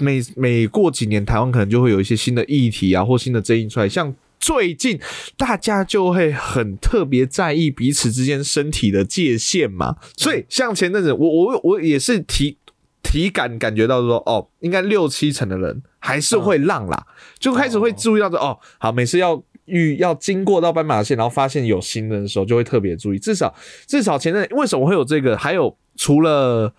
[0.00, 4.14] 每每过几年，台湾可能就会有一些新的议题啊，或新的争议出来，像。
[4.46, 5.00] 最近
[5.36, 12.56] 大家就会很特别在意彼此之间身体的界限嘛，所以像前阵子我我我也是体
[13.02, 17.06] 体感感觉到说，哦，应该六七成的人还是会让啦，
[17.40, 23.18] 就开始会注意到说，哦，好，每次要遇要经过到斑马线，然后发现有行人的时候，就会特别注意。
[23.18, 23.52] 至少
[23.88, 25.36] 至少前阵为什么会有这个？
[25.36, 26.72] 还有除了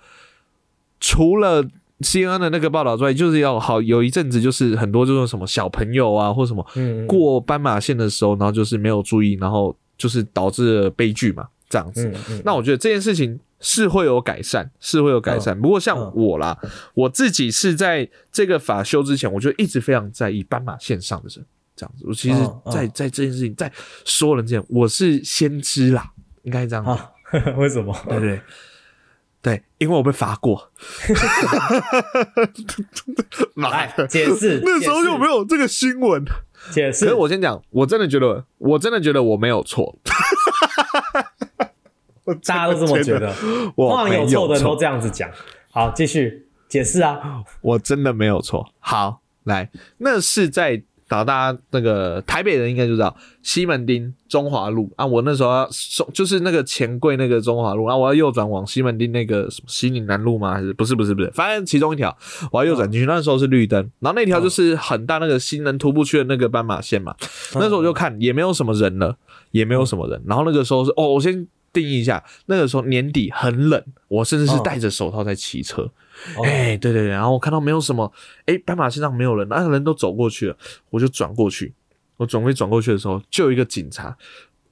[1.02, 1.68] 除了
[2.02, 12.12] CNN 的那个报道出来，就是要好有一阵子就是很多就是什么小朋友啊，或什么嗯过斑马线的时候，然后就是没有注意，然后就是导致了悲剧嘛，这样子。
[12.46, 15.60] 那我觉得这件事情是会有改善，是会有改善。
[15.60, 16.56] 不过像嗯我啦，
[16.94, 21.44] 我自己是在这个法修之前，我就一直非常在意斑马线上的人，
[21.76, 22.06] 这样子。
[22.08, 22.38] 我其实
[22.72, 23.72] 在，在这件事情，在
[24.06, 26.12] 所有人之前，我是先知啦，
[26.44, 26.86] 应该这样
[27.58, 27.94] 为什么？
[28.08, 28.40] 对对
[29.48, 30.70] 对，因为我被罚过。
[33.56, 36.26] 妈解释， 那时候就没有有这个新闻。
[36.70, 37.06] 解释。
[37.06, 39.98] 可是我先讲，我真的觉得，我真的觉得我没有错。
[42.26, 43.34] 我 大家都这么觉得，
[43.78, 45.32] 我通常有没错的人都错，这样子讲。
[45.72, 47.42] 好，继续解释啊。
[47.62, 48.70] 我真的没有错。
[48.80, 55.06] 好，来，那是在打大家那个台北人应该就知道西门町中华路啊。
[55.06, 60.54] 我那时候要送，就是那个钱柜那个中华路啊，我要右转往西门町那个什么西宁南路吗？
[60.54, 61.32] 还是不是不是不是？
[61.32, 62.16] 反正其中一条
[62.52, 67.16] 我要右转进去，那时候是绿灯，然后那条就是很大那个新人徒步区的那个斑马线嘛。
[67.54, 69.18] 那时候我就看也没有什么人了，
[69.52, 70.22] 也没有什么人。
[70.28, 75.90] 然后那个时候是哦，我先定义一下，那个时候年底很冷，我甚至是嗯戴着手套在骑车。
[76.36, 78.12] 哦哎、对对对，然后我看到没有什么，
[78.46, 80.58] 哎、斑马线上没有人，那、人都走过去了，
[80.90, 81.74] 我就转过去。
[82.18, 84.18] 我准备转过去的时候，就有一个警察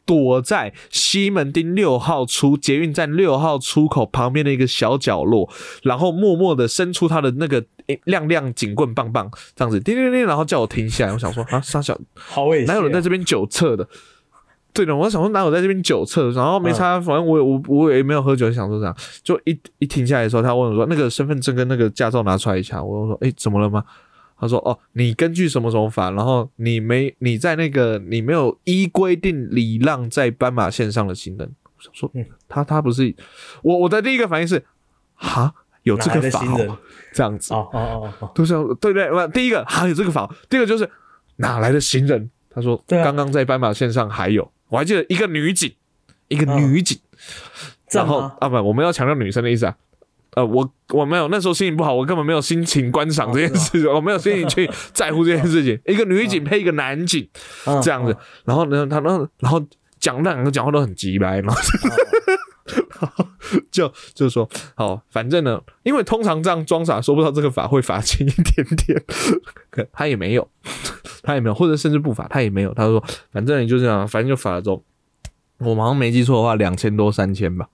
[0.03, 5.47] 躲在西门町六号出捷运站六号出口旁边的一个小角落，
[5.83, 11.13] 然后默默的伸出他的那个、诶亮亮警棍棒棒，这样子叮叮叮，然后叫我停下来。
[11.13, 13.87] 我想说啊，傻小好猥亵啊，哪有人在这边酒测的？
[14.75, 23.83] 对的，我想说哪有在这边酒测，然后没差，反正我也我我也没有喝酒，想说这样，就一一停下来的时候，他问我说那个身份证跟那个驾照拿出来一下，我就说哎、怎么了吗？
[24.37, 31.49] 他说哦，你根据什么什么法，然后你没你在那个你没有依规定礼让在斑马线上的行人。
[31.63, 33.15] 我想说，嗯他他不是
[33.63, 34.61] 我我的第一个反应是，
[35.13, 35.53] 哈，
[35.83, 36.77] 有这个法哦，
[37.13, 40.89] 这样子，哦哦哦哦，都是对对第一个还有这个法，第二个就是
[41.37, 42.29] 哪来的行人？
[42.53, 45.73] 他说刚刚在斑马线上还有，我还记得一个女警，
[46.27, 46.73] 一个嗯。
[46.73, 46.97] 女警，
[47.87, 49.75] 这然后啊不，我们要强调女生的意思啊。
[50.35, 55.79] 呃，我我没有那时候心情不好，我根本没有心情观赏这件事情，我没有心情去在乎这件事情。
[55.87, 57.25] 一个女警配一个男警
[57.65, 58.11] 嗯这样子。
[58.11, 59.65] 嗯，然后呢，他然后然后
[59.97, 61.55] 讲那两个讲话都很急白，然
[63.71, 69.03] 就就说好，反正呢，因为通常这样装傻说不到这个法会罚轻一点点，
[69.69, 70.47] 可他也没有，
[71.23, 72.73] 他也没有，或者甚至不罚，他也没有。
[72.73, 74.83] 他说反正你就这样，反正就罚了之后，
[75.59, 77.69] 我好像没记错的话，两千多三千吧，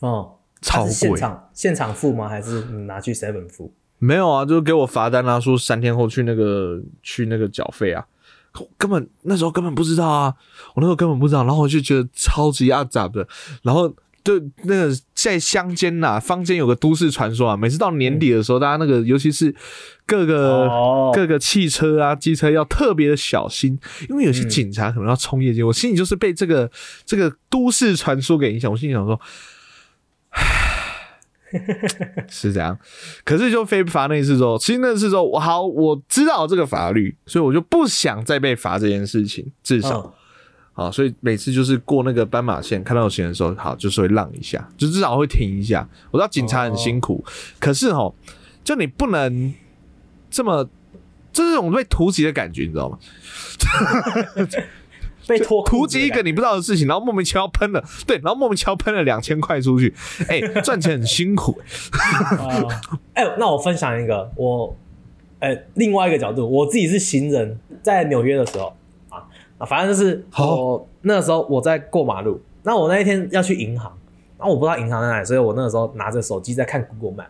[0.00, 1.18] 哦，超他是现贵。
[1.18, 2.28] 场现场付吗？
[2.28, 3.72] 还是你拿去 seven 付？
[3.98, 8.04] 没有啊，就是给我罚单啊，说三天后去那个去那个缴费啊，
[8.58, 10.34] 我根本那时候根本不知道啊，
[10.74, 13.26] 我那时候根本不知道，然后我就觉得超级阿杂的，
[13.62, 13.94] 然后
[14.24, 19.54] 就那个在乡间呐、坊间有个都市传说啊，每次到年底的时候，大家那个尤其是
[20.06, 21.10] 各个、哦。
[21.14, 26.70] 各个汽车啊、机车要特别的小心，因为有些警察可能要冲夜间，我心里就是被这个
[27.04, 29.20] 这个都市传说给影响，我心里想说。
[32.30, 32.78] 是这样，
[33.26, 40.12] 可是就非罚那一次之后，其实那次之后，我好我知道这个法律，所以我就不想再被罚这件事情，至少、嗯
[40.74, 45.86] 好，所以每次就是过那个斑马线，看到有行人的时候，好就是会让一下，就至少会停一下。
[46.10, 47.24] 我知道警察很辛苦，
[47.60, 48.14] 可是哦，
[48.64, 49.52] 就你不能
[50.30, 50.68] 这么，
[51.32, 52.98] 这是一种被突袭的感觉，你知道吗？
[55.28, 59.94] 被拖突击一个你不知道的事情，然后莫名其妙喷了，对，然后莫名其妙喷了两千块出去，
[60.28, 61.56] 哎、赚钱很辛苦、
[61.92, 62.66] 啊，
[63.14, 64.76] 哎、那我分享一个我，
[65.38, 68.76] 呃，另外一个角度，我自己是行人，在纽约的时候
[69.64, 73.92] 反正就是好我那个时候我在过马路，那我那一天要去银行，
[74.38, 77.28] 然后我不知道银行在哪里，所以我那个时候拿着手机在看 Google Map。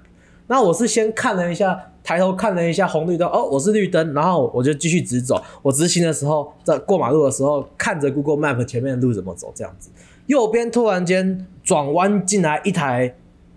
[0.48, 5.40] 那我是先看了一下，抬头看了一下红绿灯，哦，我是绿灯，然后我就继续直走。
[5.62, 9.90] 我直行的时候，在过马路的时候，看着 Google Map 前面的路怎么走，这样子。
[10.26, 13.14] 右边突然间转弯进来一台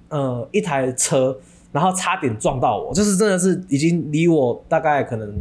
[0.10, 1.38] 呃一台车，
[1.72, 5.36] 然后差点撞到我，就是真的是已经离我大概可能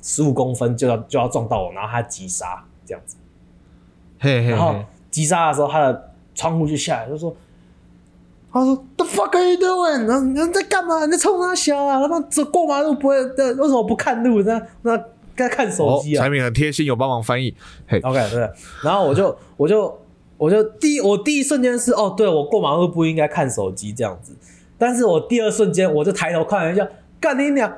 [0.00, 3.16] 十五公分就要就要撞到我，然后他急刹这样子，
[4.20, 7.36] 嘿嘿然后嘿，急刹的时候他的窗户就下来，就说。
[8.52, 10.06] 他说：“The fuck are you doing？
[10.06, 11.04] 然后你在干嘛？
[11.04, 12.00] 你在冲他笑啊？
[12.00, 14.40] 他妈走过马路不会的，为什么不看路？
[14.44, 14.98] 那那
[15.34, 16.22] 该看手哦，机啊？
[16.22, 17.54] 产品很贴心，有帮忙翻译。
[17.86, 18.50] 嘿，OK，对，
[18.82, 20.00] 然后我就我就
[20.38, 24.34] 我就第一我第一瞬间是哦，对我过马路不应该看手机这样子，
[24.78, 26.88] 但是我第二瞬间我就抬头看了一下，
[27.20, 27.70] 干你娘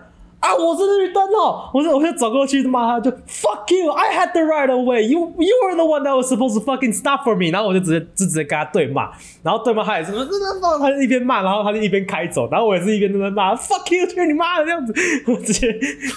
[0.49, 0.55] 啊！
[0.57, 6.61] 我是绿灯哦，我就我就走过去骂他，就 fuck you，I had the right of way，you you were the one that was supposed to
[6.65, 9.11] fucking stop for me，然后我就直接就直接跟他对骂，
[9.43, 10.13] 然后对骂他也是，
[10.81, 14.95] 他就一边骂，然后他就一边开走，然后我也是一边在那骂 fuck you，去你妈的这样子，
[15.27, 15.71] 我直接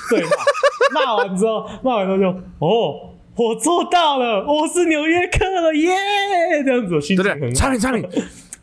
[0.09, 0.29] 对骂，
[1.05, 2.27] 骂完之后，骂完之后就
[2.59, 3.07] 哦。
[3.33, 5.89] 我做到了，我是纽约客了，耶！
[6.65, 7.33] 这样子，我心对不对？
[7.33, 7.55] 情很好。
[7.55, 8.03] 产品产品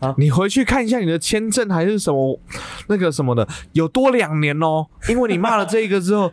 [0.01, 2.41] 啊，你回去看一下你的签证还是什么
[2.89, 4.87] 那个什么的，有多两年哦。
[5.09, 6.33] 因为你骂了这个之后，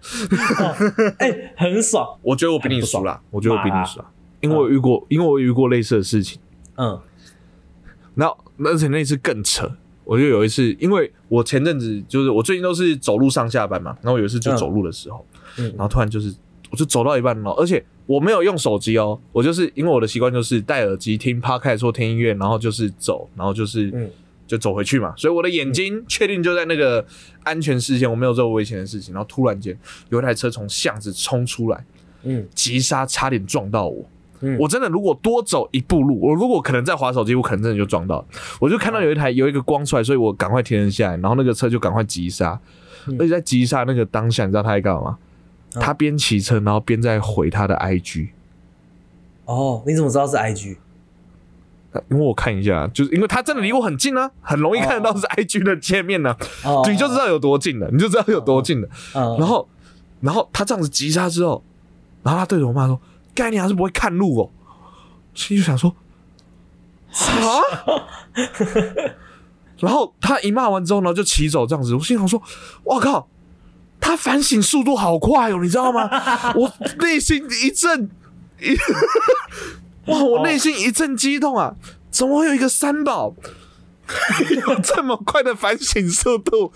[1.20, 2.08] 哎、很爽。
[2.22, 4.06] 我觉得我比你爽熟啦，我觉得我比你熟啦，
[4.42, 6.40] 因为我遇过，因为我遇过类似的事情。
[6.76, 7.00] 嗯。
[8.14, 9.70] 然后，而且那次更扯，
[10.04, 14.58] 我就有一次，因为我前阵子就是我最近都是走路上下班嘛，然后有一次就嗯。
[14.58, 15.26] 走路的时候，
[15.58, 15.66] 嗯。
[15.70, 16.34] 然后突然就是
[16.72, 24.10] 我就走到一半了，而且我没有用手机哦，我就是因为我的习惯就是戴耳机听 podcast 或听音乐，然后就是走，然后就是嗯。
[24.48, 27.04] 就走回去嘛，所以我的眼睛确定就在那个
[27.42, 29.76] 安全视线，我没有做危险的事情，然后突然间
[30.10, 31.84] 有一台车从巷子冲出来，
[32.26, 32.48] 嗯。
[32.54, 34.06] 急刹差点撞到我。
[34.42, 34.56] 嗯。
[34.60, 38.26] 我真的如果多走一步路，我如果可能在滑手机，我可能真的就撞到了。
[38.60, 42.60] 我就看到有一台有一个光出来，所以我赶快停了下来，然后那个车就赶快急刹。
[43.08, 43.16] 嗯。
[43.18, 45.18] 而且在急刹那个当下，你知道他在干嘛
[45.80, 48.30] 他边骑车，然后边在回他的 IG。
[49.46, 50.78] 哦，你怎么知道是 IG？
[52.10, 58.90] 因为我看一下，就是因为他真的离我很近啊，很容易看得到是 IG 的界面呢、哦，你就知道有多近了，你就知道有多近了。
[59.14, 59.66] 嗯，然后，
[60.20, 61.64] 然后他这样子急刹之后，
[62.22, 63.00] 然后他对着我妈说
[63.34, 64.50] ：“概念还是不会看路哦。”
[65.34, 65.96] 心里就想说
[67.16, 67.62] ：“啊！”
[69.80, 71.94] 然后他一骂完之后呢，就骑走这样子。
[71.96, 72.42] 我心想说
[72.84, 73.28] ：“我靠，
[74.06, 76.08] 他反省速度好快哦，你知道吗？”
[76.54, 78.08] 我内心一阵
[78.62, 78.78] 一，
[80.12, 80.24] 哇！
[80.24, 81.74] 我内心一阵激动啊！
[82.12, 83.34] 怎么会有一个三宝
[84.68, 86.72] 有这么快的反省速度？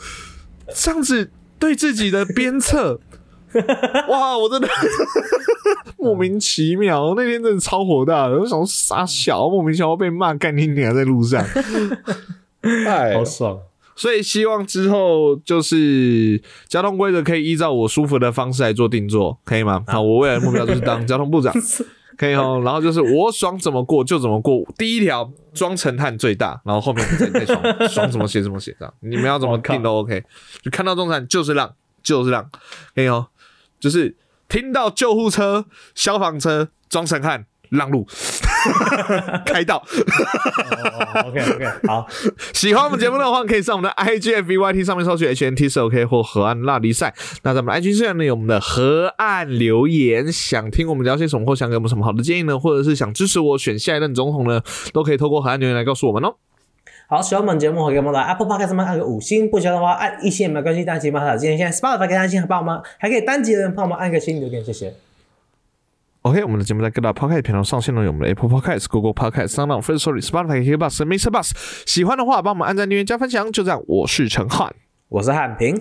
[0.73, 2.99] 这样子对自己的鞭策，
[4.09, 4.67] 哇，我真的
[5.97, 11.45] 莫名其妙，那天真的超火大的，我想说傻小，莫名其妙被骂干你娘在路上，
[12.87, 13.59] 哎好，爽。
[13.99, 19.83] 所以希望之后就是交通规则可以依照我舒服的方式来做定做，可以吗？
[19.87, 21.53] 好，我未来的目标就是当交通部长，
[22.17, 22.61] 可以哦。
[22.63, 30.23] 然后就是我爽怎么过就怎么过，第一条装成碳最大，然后后面再再爽， 爽怎么写怎么写，这样你们要怎么定都 OK。
[30.61, 32.49] 就看到中产就是浪，就是浪，
[32.95, 33.27] 可以哦。
[33.81, 34.15] 就是
[34.47, 38.05] 听到救护车、消防车装成汉让路，
[39.45, 39.77] 开道。
[39.77, 42.07] 哦，OK OK，好，
[42.53, 47.13] 喜欢我们节目的话，可以上我们的 IGFVYT 上面搜取 HNT 是 OK 或河岸拉力赛。
[47.43, 54.61] 那在我们的 IG 上呢有我们的河岸留言，想听我们聊些什么，或想给我们什么好的建议呢，或者是想支持我选下一任总统呢，
[54.93, 56.35] 都可以透过河岸留言来告诉我们哦。
[57.07, 61.35] 好，喜欢我们节目，可以给我们的 Apple Podcast 上面按个五星，不喜欢的话按一星也没有关系，单击马塔。
[61.35, 64.93] 今天现在 Spotify 给单星，帮我们还可以单击的人帮我们按个星留言，谢谢。
[66.23, 71.31] OK，我们的节目在各大 Podcast 平台上线了，有我们的 Apple Podcast、Google Podcast、s o u n d First Story、Spotify、KKBox、Mr.
[71.31, 71.51] Bus。
[71.85, 73.49] 喜欢的话，帮我们按赞、订阅、加分享。
[73.53, 74.75] 就这样，我是陈汉，
[75.07, 75.73] 我是汉平，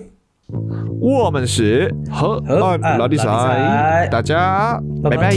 [1.01, 5.35] 我们是河岸拉力河岸拉力赛赛，大家拜拜